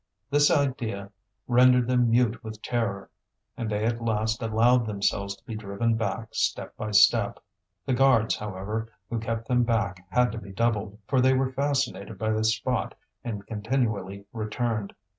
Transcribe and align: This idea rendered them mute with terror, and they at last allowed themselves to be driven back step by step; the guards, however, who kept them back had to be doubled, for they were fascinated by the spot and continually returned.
This 0.31 0.49
idea 0.49 1.11
rendered 1.47 1.85
them 1.87 2.09
mute 2.09 2.43
with 2.43 2.59
terror, 2.63 3.11
and 3.55 3.69
they 3.69 3.85
at 3.85 4.01
last 4.03 4.41
allowed 4.41 4.87
themselves 4.87 5.35
to 5.35 5.43
be 5.45 5.53
driven 5.53 5.93
back 5.95 6.29
step 6.31 6.75
by 6.75 6.89
step; 6.89 7.39
the 7.85 7.93
guards, 7.93 8.35
however, 8.37 8.91
who 9.11 9.19
kept 9.19 9.47
them 9.47 9.61
back 9.61 10.03
had 10.09 10.31
to 10.31 10.39
be 10.39 10.53
doubled, 10.53 10.97
for 11.05 11.21
they 11.21 11.33
were 11.35 11.51
fascinated 11.53 12.17
by 12.17 12.31
the 12.31 12.43
spot 12.43 12.95
and 13.23 13.45
continually 13.45 14.25
returned. 14.33 14.95